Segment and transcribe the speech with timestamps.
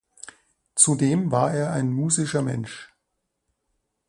[0.73, 2.91] Zudem war er ein musischer Mensch.